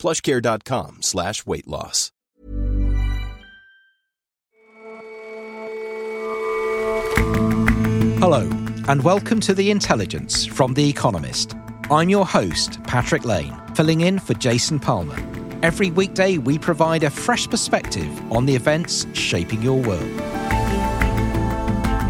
[0.00, 2.10] plushcare.com slash weight loss.
[8.20, 8.48] Hello,
[8.88, 11.54] and welcome to The Intelligence from The Economist.
[11.90, 15.16] I'm your host, Patrick Lane, filling in for Jason Palmer.
[15.62, 20.02] Every weekday, we provide a fresh perspective on the events shaping your world.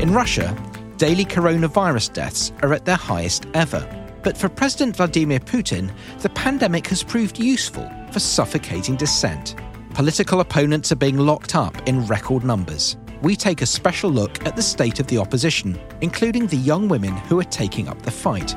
[0.00, 0.56] In Russia,
[0.96, 3.99] daily coronavirus deaths are at their highest ever.
[4.23, 9.56] But for President Vladimir Putin, the pandemic has proved useful for suffocating dissent.
[9.95, 12.96] Political opponents are being locked up in record numbers.
[13.23, 17.16] We take a special look at the state of the opposition, including the young women
[17.16, 18.54] who are taking up the fight.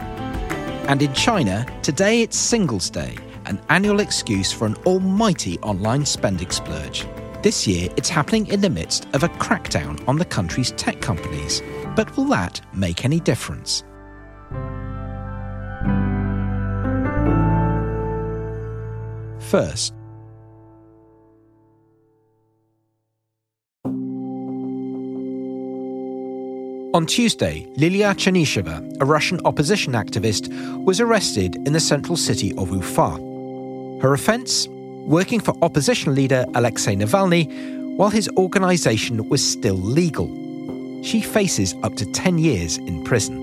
[0.88, 6.50] And in China, today it's Singles Day, an annual excuse for an almighty online spending
[6.50, 7.06] splurge.
[7.42, 11.62] This year, it's happening in the midst of a crackdown on the country's tech companies.
[11.94, 13.84] But will that make any difference?
[19.54, 19.94] First,
[26.96, 30.50] On Tuesday, Lilia Chanysheva, a Russian opposition activist,
[30.84, 33.12] was arrested in the central city of Ufa.
[34.02, 34.68] Her offence?
[35.06, 40.30] Working for opposition leader Alexei Navalny while his organisation was still legal.
[41.04, 43.43] She faces up to 10 years in prison.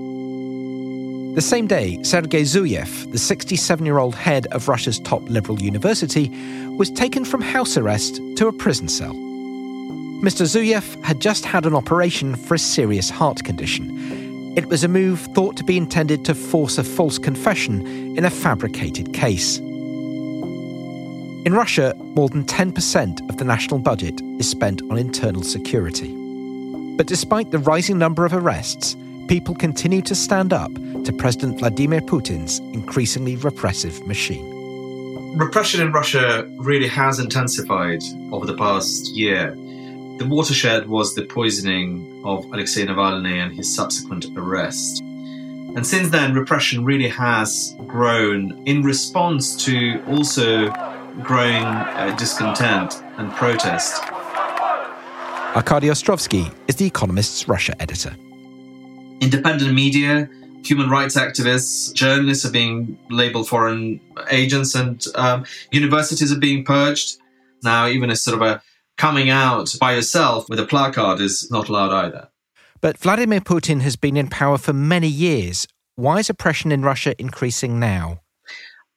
[1.33, 6.29] The same day, Sergei Zuyev, the 67 year old head of Russia's top liberal university,
[6.77, 9.13] was taken from house arrest to a prison cell.
[9.13, 10.45] Mr.
[10.45, 14.57] Zuyev had just had an operation for a serious heart condition.
[14.57, 18.29] It was a move thought to be intended to force a false confession in a
[18.29, 19.57] fabricated case.
[19.57, 26.13] In Russia, more than 10% of the national budget is spent on internal security.
[26.97, 32.01] But despite the rising number of arrests, people continue to stand up to President Vladimir
[32.01, 34.47] Putin's increasingly repressive machine.
[35.37, 38.01] Repression in Russia really has intensified
[38.31, 39.51] over the past year.
[40.17, 45.01] The watershed was the poisoning of Alexei Navalny and his subsequent arrest.
[45.01, 50.69] And since then, repression really has grown in response to also
[51.23, 54.03] growing uh, discontent and protest.
[55.55, 58.15] Arkady Ostrovsky is The Economist's Russia editor.
[59.21, 60.27] Independent media,
[60.63, 67.17] human rights activists, journalists are being labeled foreign agents, and um, universities are being purged.
[67.63, 68.61] Now, even a sort of a
[68.97, 72.29] coming out by yourself with a placard is not allowed either.
[72.81, 75.67] But Vladimir Putin has been in power for many years.
[75.95, 78.21] Why is oppression in Russia increasing now?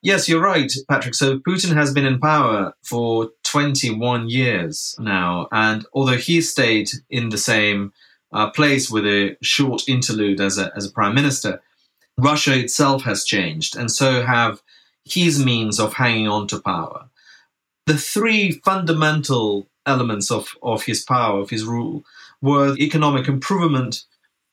[0.00, 1.14] Yes, you're right, Patrick.
[1.14, 5.48] So Putin has been in power for 21 years now.
[5.52, 7.92] And although he stayed in the same
[8.34, 11.62] uh, place with a short interlude as a, as a prime minister,
[12.18, 13.76] Russia itself has changed.
[13.76, 14.60] And so have
[15.04, 17.06] his means of hanging on to power.
[17.86, 22.04] The three fundamental elements of, of his power, of his rule,
[22.42, 24.04] were economic improvement,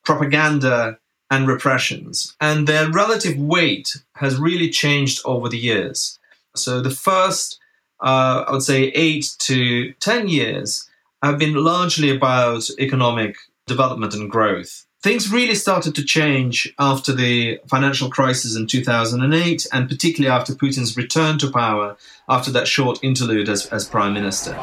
[0.06, 1.00] propaganda,
[1.32, 2.36] and repressions.
[2.40, 6.20] And their relative weight has really changed over the years.
[6.56, 7.60] So the first,
[8.02, 10.90] uh, I would say, eight to 10 years
[11.24, 13.38] have been largely about economic
[13.72, 14.86] development and growth.
[15.02, 20.96] Things really started to change after the financial crisis in 2008, and particularly after Putin's
[20.96, 21.98] return to power
[22.30, 24.56] after that short interlude as, as prime minister.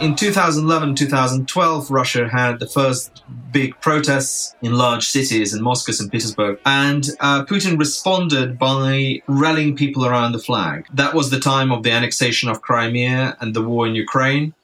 [0.00, 3.22] In 2011 2012, Russia had the first
[3.52, 6.58] big protests in large cities in Moscow and Petersburg.
[6.64, 10.86] And uh, Putin responded by rallying people around the flag.
[10.94, 14.54] That was the time of the annexation of Crimea and the war in Ukraine.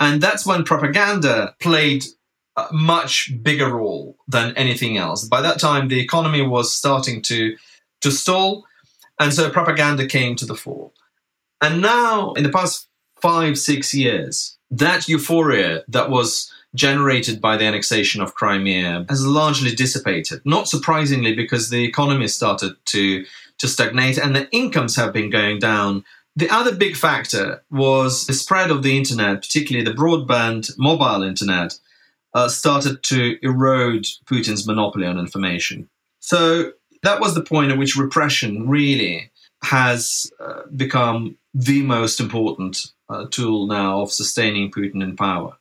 [0.00, 2.02] And that's when propaganda played
[2.56, 5.24] a much bigger role than anything else.
[5.24, 7.56] By that time, the economy was starting to,
[8.00, 8.64] to stall.
[9.20, 10.90] And so propaganda came to the fore.
[11.60, 12.88] And now, in the past
[13.20, 19.74] five, six years, that euphoria that was generated by the annexation of Crimea has largely
[19.74, 20.40] dissipated.
[20.44, 23.24] Not surprisingly, because the economy started to,
[23.58, 26.04] to stagnate and the incomes have been going down.
[26.34, 31.78] The other big factor was the spread of the internet, particularly the broadband mobile internet,
[32.34, 35.88] uh, started to erode Putin's monopoly on information.
[36.18, 36.72] So
[37.04, 39.30] That was the point at which repression really
[39.62, 45.56] has uh, become the most important uh, tool now of sustaining Putin in power.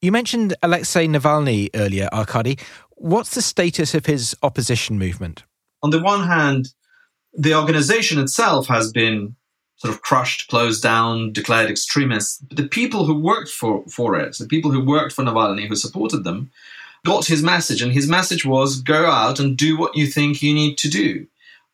[0.00, 2.58] You mentioned Alexei Navalny earlier, Arkady.
[2.90, 5.44] What's the status of his opposition movement?
[5.82, 6.68] On the one hand,
[7.32, 9.36] the organization itself has been
[9.76, 12.38] sort of crushed, closed down, declared extremists.
[12.40, 15.76] But the people who worked for, for it, the people who worked for Navalny, who
[15.76, 16.50] supported them,
[17.04, 17.82] got his message.
[17.82, 21.26] And his message was go out and do what you think you need to do.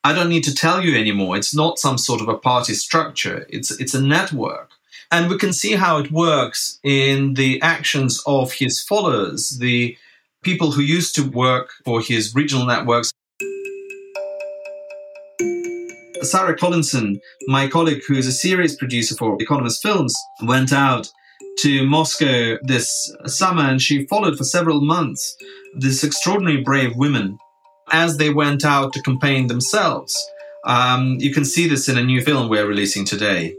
[0.04, 1.36] I don't need to tell you anymore.
[1.36, 3.46] It's not some sort of a party structure.
[3.48, 4.70] It's it's a network.
[5.12, 9.94] And we can see how it works in the actions of his followers, the
[10.42, 13.12] people who used to work for his regional networks.
[16.22, 20.14] Sarah Collinson, my colleague who is a series producer for Economist Films,
[20.44, 21.10] went out
[21.58, 25.36] to Moscow this summer and she followed for several months
[25.78, 27.36] this extraordinary brave women
[27.92, 30.16] as they went out to campaign themselves.
[30.64, 33.54] Um, you can see this in a new film we're releasing today.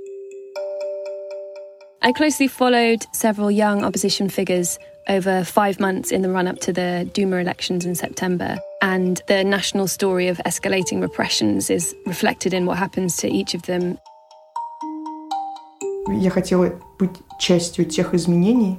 [2.02, 4.78] I closely followed several young opposition figures
[5.08, 8.58] over five months in the run up to the Duma elections in September.
[8.82, 13.62] And the national story of escalating repressions is reflected in what happens to each of
[13.62, 13.98] them.
[16.08, 18.78] Я хотела быть частью тех изменений,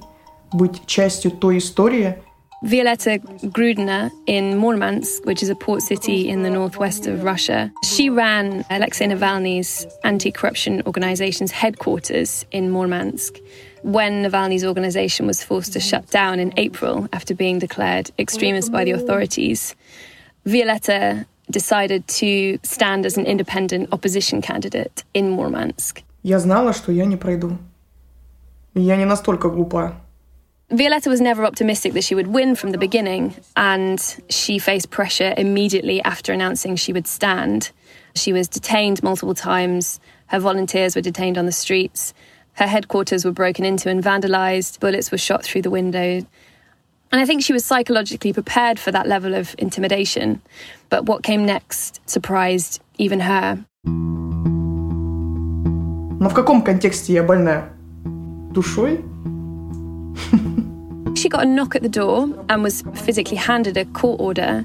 [0.52, 2.16] быть частью той истории,
[2.64, 7.72] Violetta Grudina in Murmansk, which is a port city in the northwest of Russia.
[7.86, 13.38] She ran Alexei Navalny's anti corruption organization's headquarters in Murmansk
[13.84, 18.84] when Navalny's organization was forced to shut down in April after being declared extremist by
[18.84, 19.74] the authorities.
[20.46, 26.04] Violetta decided to stand as an independent opposition candidate in Murmansk.
[26.24, 27.58] Я знала, что я не пройду.
[28.76, 30.02] Я не настолько глупа.
[30.74, 35.34] Violetta was never optimistic that she would win from the beginning, and she faced pressure
[35.36, 37.72] immediately after announcing she would stand.
[38.14, 42.14] She was detained multiple times, her volunteers were detained on the streets,
[42.54, 46.24] her headquarters were broken into and vandalized, bullets were shot through the window.
[47.12, 50.40] And I think she was psychologically prepared for that level of intimidation.
[50.90, 53.66] But what came next surprised even her.
[56.22, 57.72] Но в каком контексте я больная?
[58.54, 59.04] Душой?
[61.25, 64.61] she got a knock at the door and was physically handed a court order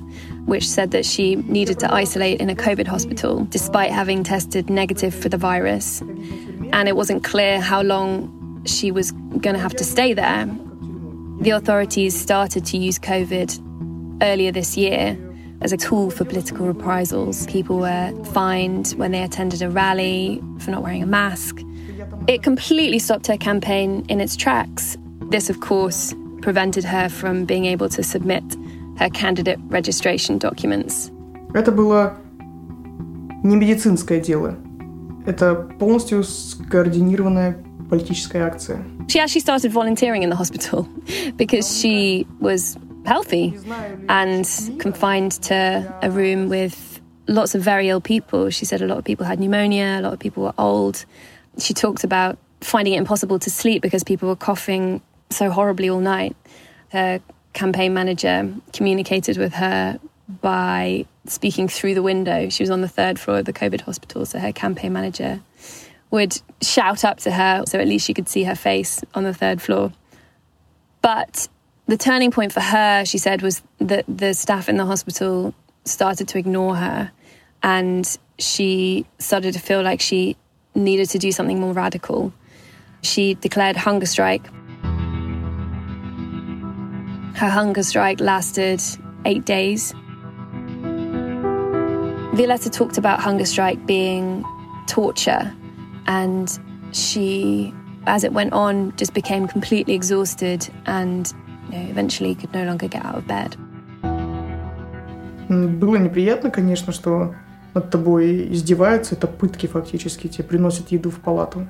[0.46, 5.16] which said that she needed to isolate in a COVID hospital despite having tested negative
[5.16, 6.02] for the virus.
[6.02, 10.50] And it wasn't clear how long she was going to have to stay there.
[11.40, 15.18] The authorities started to use COVID earlier this year
[15.62, 17.48] as a tool for political reprisals.
[17.48, 21.62] People were fined when they attended a rally for not wearing a mask.
[22.28, 24.98] It completely stopped her campaign in its tracks.
[25.30, 28.45] This, of course, prevented her from being able to submit
[28.99, 31.11] her candidate registration documents.
[31.55, 32.17] Это было
[33.43, 34.57] не медицинское дело.
[35.27, 37.57] Это полностью скоординированная
[37.89, 38.85] политическая акция.
[39.09, 40.89] She actually started volunteering in the hospital
[41.37, 43.55] because she was healthy
[44.09, 44.45] and
[44.79, 48.51] confined to a room with lots of very ill people.
[48.51, 51.05] She said a lot of people had pneumonia, a lot of people were old.
[51.59, 56.00] She talked about finding it impossible to sleep because people were coughing so horribly all
[56.00, 56.36] night.
[56.92, 57.22] Her
[57.54, 60.00] campaign manager communicated with her
[60.42, 62.50] by speaking through the window.
[62.50, 65.42] She was on the third floor of the COVID hospital, so her campaign manager
[66.12, 69.34] would shout up to her so at least she could see her face on the
[69.34, 69.92] third floor.
[71.02, 71.48] But
[71.86, 75.54] the turning point for her, she said, was that the staff in the hospital
[75.86, 77.12] started to ignore her
[77.62, 80.36] and she started to feel like she
[80.76, 82.34] needed to do something more radical.
[83.02, 84.44] She declared hunger strike
[87.39, 88.83] her hunger strike lasted
[89.25, 89.93] eight days.
[92.35, 94.45] Violetta talked about hunger strike being
[94.87, 95.53] torture,
[96.07, 96.59] and
[96.93, 97.73] she,
[98.07, 101.33] as it went on, just became completely exhausted and
[101.71, 103.57] you know, eventually could no longer get out of bed.
[105.49, 107.35] Было неприятно, конечно, что
[107.75, 111.67] над тобой издеваются, это пытки фактически, тебе приносят еду в палату.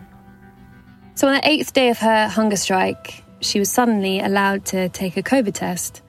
[1.14, 5.17] So on the eighth day of her hunger strike, she was suddenly allowed to take
[5.17, 6.01] a COVID test,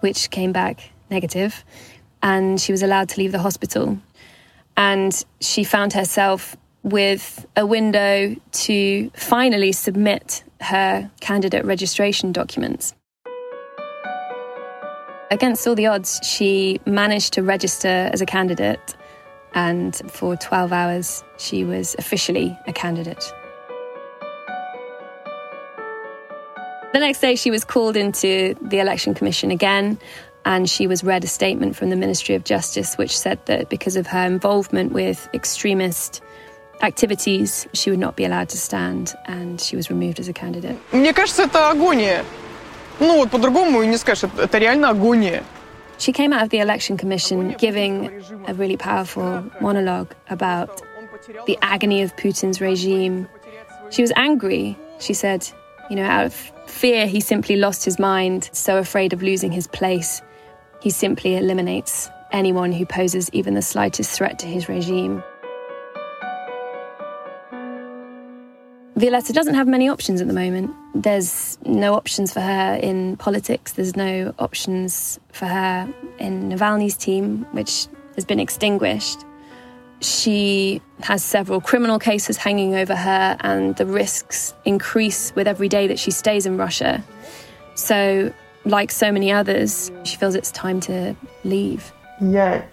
[0.00, 1.64] which came back negative,
[2.22, 3.98] and she was allowed to leave the hospital.
[4.76, 12.94] And she found herself with a window to finally submit her candidate registration documents.
[15.30, 18.96] Against all the odds, she managed to register as a candidate,
[19.54, 23.32] and for 12 hours, she was officially a candidate.
[26.93, 29.99] The next day, she was called into the election commission again,
[30.47, 33.97] And she was read a statement from the Ministry of Justice which said that because
[33.97, 36.21] of her involvement with extremist
[36.81, 40.77] activities, she would not be allowed to stand and she was removed as a candidate.
[40.93, 42.23] Мне кажется, это агония.
[43.01, 45.43] Ну вот по-другому и не скажешь, это реально агония.
[45.97, 48.09] She came out of the election commission giving
[48.47, 50.81] a really powerful monologue about
[51.45, 53.27] the agony of Putin's regime.
[53.89, 54.77] She was angry.
[54.99, 55.45] She said,
[55.92, 56.32] you know, out of
[56.66, 60.22] fear, he simply lost his mind, so afraid of losing his place.
[60.80, 65.22] He simply eliminates anyone who poses even the slightest threat to his regime.
[68.96, 70.74] Violetta doesn't have many options at the moment.
[70.94, 73.72] There's no options for her in politics.
[73.72, 79.26] There's no options for her in Navalny's team, which has been extinguished
[80.01, 85.87] She has several criminal cases hanging over her, and the risks increase with every day
[85.87, 87.03] that she stays in Russia.
[87.75, 88.31] So,
[88.65, 91.91] like so many others, she feels it's time to leave.
[92.19, 92.63] Я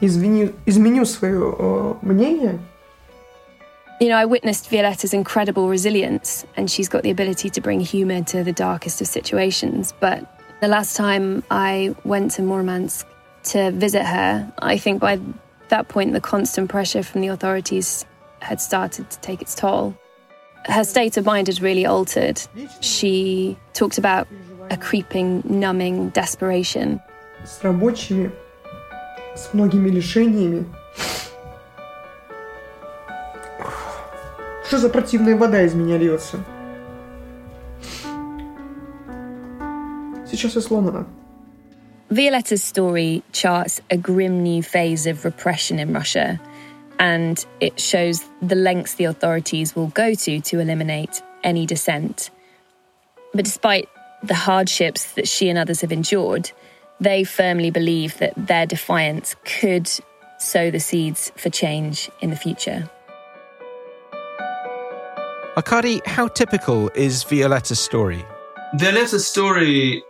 [0.00, 2.58] извини, изменю свое э, мнение.
[4.00, 8.22] You know, I witnessed Violetta's incredible resilience, and she's got the ability to bring humour
[8.24, 9.94] to the darkest of situations.
[10.00, 10.26] But
[10.60, 13.06] the last time I went to Murmansk
[13.44, 15.20] to visit her, I think by
[15.68, 18.04] that point the constant pressure from the authorities
[18.40, 19.96] had started to take its toll.
[20.66, 22.40] Her state of mind had really altered.
[22.80, 24.28] She talked about
[24.70, 27.00] a creeping, numbing desperation.
[27.44, 28.32] С рабочими,
[29.34, 30.64] с многими лишениями.
[34.66, 36.38] Что за противная вода из меня льется?
[40.30, 41.06] Сейчас я сломана.
[42.11, 46.41] Violetta's story charts a grim new phase of repression in Russia,
[46.97, 52.31] and it shows the lengths the authorities will go to to eliminate any dissent.
[53.33, 53.87] But despite
[54.23, 56.51] the hardships that she and others have endured,
[56.99, 59.87] they firmly believe that their defiance could
[60.39, 62.89] sow the seeds for change in the future.
[65.55, 68.25] Arkady, how typical is Violetta's story?
[68.75, 70.03] Violetta's story,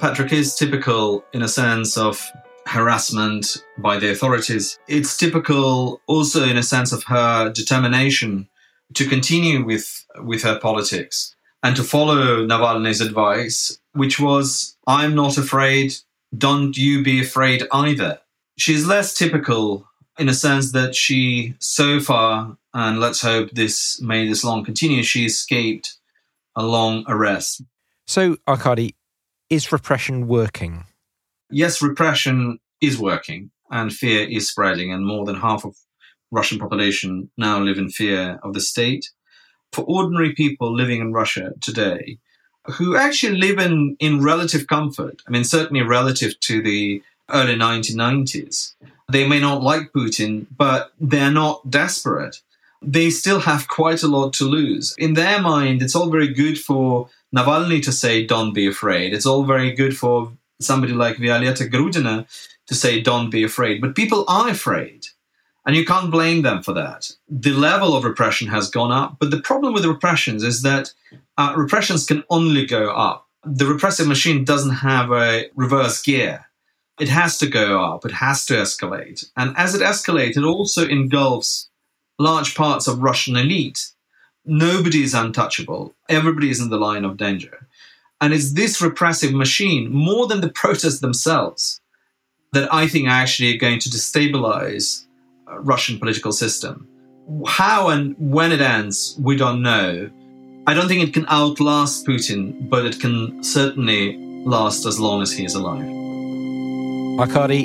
[0.00, 2.20] Patrick, is typical in a sense of
[2.66, 4.78] harassment by the authorities.
[4.88, 8.48] It's typical also in a sense of her determination
[8.94, 15.38] to continue with, with her politics and to follow Navalny's advice, which was, I'm not
[15.38, 15.94] afraid,
[16.36, 18.20] don't you be afraid either.
[18.56, 19.88] She's less typical
[20.18, 25.02] in a sense that she, so far, and let's hope this may this long continue,
[25.02, 25.96] she escaped
[26.54, 27.62] a long arrest.
[28.06, 28.94] So, Arkady,
[29.54, 30.84] is repression working?
[31.50, 35.76] Yes, repression is working and fear is spreading, and more than half of
[36.30, 39.10] Russian population now live in fear of the state.
[39.72, 42.18] For ordinary people living in Russia today,
[42.66, 48.74] who actually live in, in relative comfort, I mean, certainly relative to the early 1990s,
[49.10, 52.36] they may not like Putin, but they're not desperate.
[52.82, 54.94] They still have quite a lot to lose.
[54.98, 59.12] In their mind, it's all very good for Navalny to say, don't be afraid.
[59.12, 62.26] It's all very good for somebody like Violetta Grudina
[62.66, 63.80] to say, don't be afraid.
[63.80, 65.06] But people are afraid.
[65.66, 67.10] And you can't blame them for that.
[67.28, 69.16] The level of repression has gone up.
[69.18, 70.92] But the problem with repressions is that
[71.38, 73.28] uh, repressions can only go up.
[73.44, 76.46] The repressive machine doesn't have a reverse gear.
[77.00, 79.26] It has to go up, it has to escalate.
[79.36, 81.68] And as it escalates, it also engulfs
[82.18, 83.90] large parts of Russian elite.
[84.46, 87.66] Nobody is untouchable, everybody is in the line of danger.
[88.20, 91.80] And it's this repressive machine, more than the protests themselves,
[92.52, 95.06] that I think are actually going to destabilize
[95.50, 96.88] uh, Russian political system.
[97.46, 100.10] How and when it ends, we don't know.
[100.66, 105.32] I don't think it can outlast Putin, but it can certainly last as long as
[105.32, 105.88] he is alive.
[107.18, 107.64] Arkady,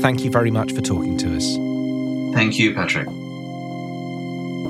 [0.00, 1.54] thank you very much for talking to us.
[2.34, 3.08] Thank you, Patrick.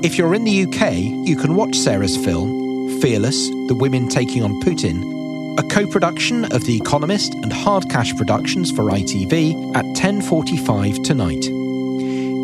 [0.01, 0.93] If you're in the UK,
[1.27, 6.77] you can watch Sarah's film, Fearless The Women Taking on Putin, a co-production of The
[6.77, 11.43] Economist and Hardcash Productions for ITV at 10:45 tonight.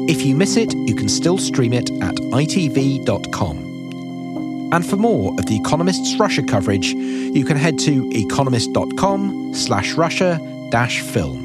[0.10, 3.58] If you miss it, you can still stream it at itv.com.
[4.74, 10.42] And for more of The Economist's Russia coverage, you can head to economist.com slash Russia
[10.72, 11.45] dash film.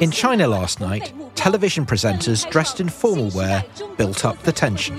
[0.00, 3.64] In China last night, television presenters dressed in formal wear
[3.96, 4.98] built up the tension.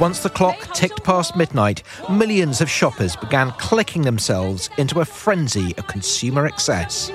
[0.00, 5.76] Once the clock ticked past midnight, millions of shoppers began clicking themselves into a frenzy
[5.76, 7.10] of consumer excess.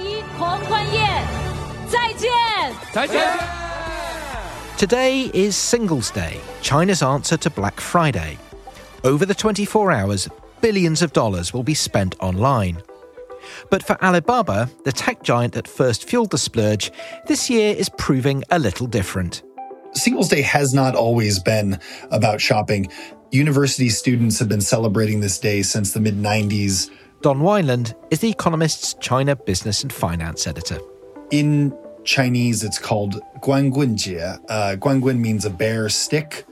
[4.78, 8.38] Today is Singles Day, China's answer to Black Friday.
[9.04, 10.30] Over the 24 hours,
[10.66, 12.82] billions of dollars will be spent online.
[13.70, 16.92] But for Alibaba, the tech giant that first fueled the splurge,
[17.28, 19.44] this year is proving a little different.
[19.94, 21.80] Singles Day has not always been
[22.10, 22.88] about shopping.
[23.30, 26.90] University students have been celebrating this day since the mid 90s.
[27.22, 30.80] Don Weinland is The Economist's China business and finance editor.
[31.30, 34.40] In Chinese, it's called Guanggunjie.
[34.50, 36.44] Uh, Guanggun means a bare stick,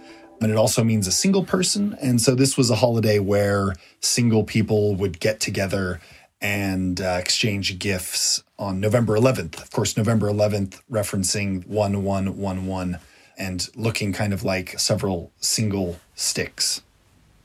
[0.43, 1.97] and it also means a single person.
[2.01, 5.99] And so this was a holiday where single people would get together
[6.41, 9.61] and uh, exchange gifts on November 11th.
[9.61, 12.99] Of course, November 11th referencing 1111
[13.37, 16.81] and looking kind of like several single sticks.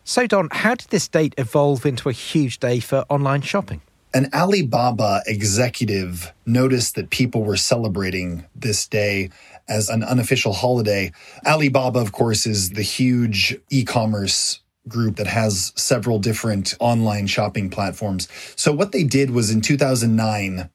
[0.05, 3.83] So, Don, how did this date evolve into a huge day for online shopping?
[4.15, 9.31] An Alibaba executive noticed that people were celebrating this day
[9.69, 11.13] as an unofficial holiday.
[11.47, 17.69] Alibaba, of course, is the huge e commerce group that has several different online shopping
[17.69, 18.29] platforms.
[18.57, 20.71] So, what they did was in 2009,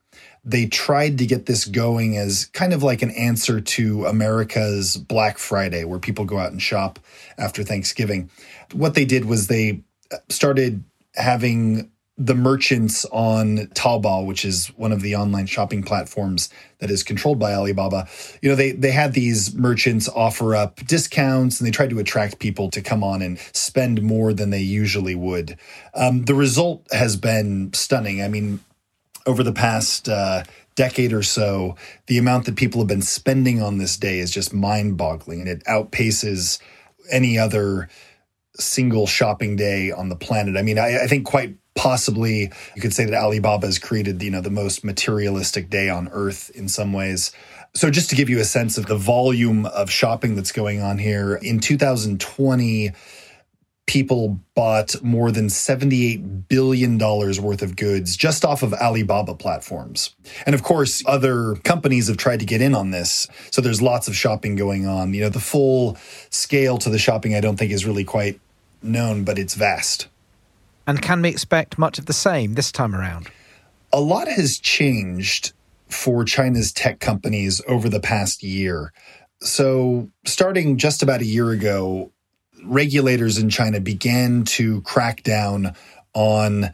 [0.45, 5.39] they tried to get this going as kind of like an answer to America's Black
[5.39, 6.99] Friday, where people go out and shop
[7.39, 8.29] after Thanksgiving.
[8.73, 9.81] What they did was they
[10.29, 10.83] started
[11.15, 17.01] having the merchants on Taobao, which is one of the online shopping platforms that is
[17.01, 18.07] controlled by Alibaba,
[18.41, 22.39] you know, they they had these merchants offer up discounts and they tried to attract
[22.39, 25.57] people to come on and spend more than they usually would.
[25.95, 28.21] Um, the result has been stunning.
[28.21, 28.59] I mean,
[29.25, 30.43] over the past uh,
[30.75, 34.53] decade or so, the amount that people have been spending on this day is just
[34.53, 36.59] mind boggling and it outpaces
[37.09, 37.89] any other
[38.55, 40.55] single shopping day on the planet.
[40.55, 44.31] I mean, I, I think quite possibly you could say that Alibaba has created, you
[44.31, 47.31] know, the most materialistic day on earth in some ways.
[47.73, 50.99] So just to give you a sense of the volume of shopping that's going on
[50.99, 52.91] here, in 2020,
[53.85, 60.15] people bought more than $78 billion worth of goods just off of Alibaba platforms.
[60.45, 63.27] And of course, other companies have tried to get in on this.
[63.51, 65.13] So there's lots of shopping going on.
[65.13, 65.97] You know, the full
[66.29, 68.39] scale to the shopping, I don't think is really quite
[68.81, 70.07] known, but it's vast.
[70.85, 73.29] And can we expect much of the same this time around?
[73.91, 75.53] A lot has changed
[75.87, 78.91] for China's tech companies over the past year.
[79.41, 82.11] So, starting just about a year ago,
[82.63, 85.75] regulators in China began to crack down
[86.13, 86.73] on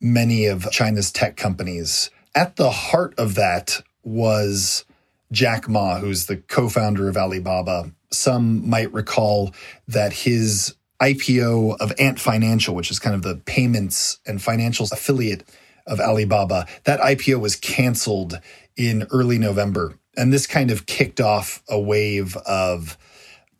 [0.00, 2.10] many of China's tech companies.
[2.34, 4.84] At the heart of that was
[5.32, 7.90] Jack Ma, who's the co founder of Alibaba.
[8.10, 9.54] Some might recall
[9.88, 15.44] that his IPO of Ant Financial, which is kind of the payments and financials affiliate
[15.86, 18.40] of Alibaba, that IPO was canceled
[18.76, 19.98] in early November.
[20.16, 22.96] And this kind of kicked off a wave of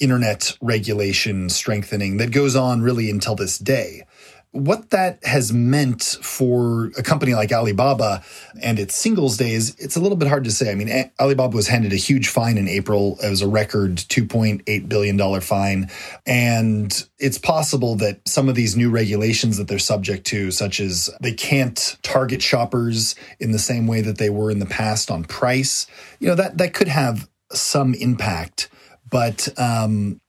[0.01, 4.05] internet regulation strengthening that goes on really until this day
[4.53, 8.25] what that has meant for a company like Alibaba
[8.63, 10.73] and its singles days, it's a little bit hard to say.
[10.73, 13.19] I mean, Alibaba was handed a huge fine in April.
[13.23, 15.91] It was a record $2.8 billion fine.
[16.25, 21.11] And it's possible that some of these new regulations that they're subject to, such as
[21.21, 25.25] they can't target shoppers in the same way that they were in the past on
[25.25, 25.87] price,
[26.19, 28.71] you know, that, that could have some impact.
[29.11, 30.21] But um,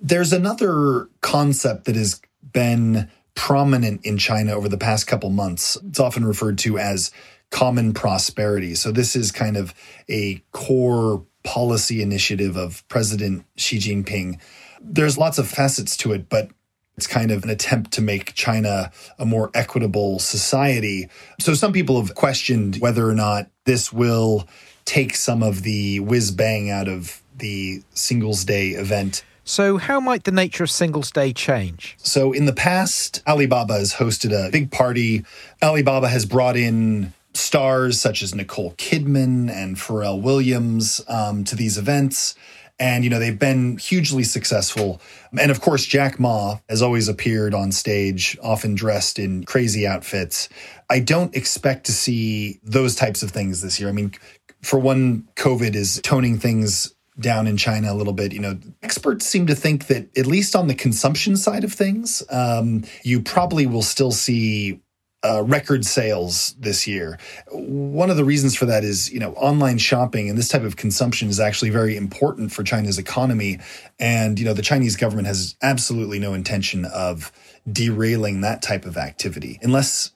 [0.00, 2.20] there's another concept that has
[2.52, 5.76] been prominent in China over the past couple months.
[5.86, 7.12] It's often referred to as
[7.50, 8.74] common prosperity.
[8.74, 9.72] So this is kind of
[10.08, 14.40] a core policy initiative of President Xi Jinping.
[14.80, 16.50] There's lots of facets to it, but
[16.96, 21.08] it's kind of an attempt to make China a more equitable society.
[21.38, 24.48] So some people have questioned whether or not this will
[24.86, 29.24] take some of the whiz bang out of the Singles Day event.
[29.48, 31.94] So, how might the nature of Singles Day change?
[31.98, 35.24] So, in the past, Alibaba has hosted a big party.
[35.62, 41.78] Alibaba has brought in stars such as Nicole Kidman and Pharrell Williams um, to these
[41.78, 42.34] events.
[42.80, 45.00] And, you know, they've been hugely successful.
[45.38, 50.48] And of course, Jack Ma has always appeared on stage, often dressed in crazy outfits.
[50.90, 53.88] I don't expect to see those types of things this year.
[53.88, 54.12] I mean,
[54.60, 58.32] for one, COVID is toning things down in China a little bit.
[58.32, 62.22] You know, experts seem to think that at least on the consumption side of things,
[62.30, 64.80] um, you probably will still see
[65.24, 67.18] uh, record sales this year.
[67.50, 70.76] One of the reasons for that is, you know, online shopping and this type of
[70.76, 73.58] consumption is actually very important for China's economy.
[73.98, 77.32] And, you know, the Chinese government has absolutely no intention of
[77.70, 79.58] derailing that type of activity.
[79.62, 80.12] Unless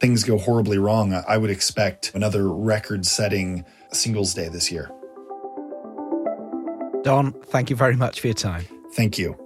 [0.00, 4.90] things go horribly wrong, I would expect another record setting Singles Day this year.
[7.04, 8.64] Don, thank you very much for your time.
[8.94, 9.36] Thank you.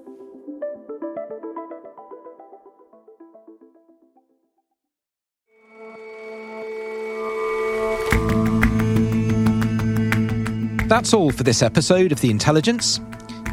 [10.88, 13.00] That's all for this episode of The Intelligence.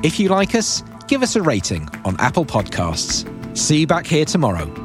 [0.04, 3.28] If you like us, give us a rating on Apple Podcasts.
[3.58, 4.85] See you back here tomorrow.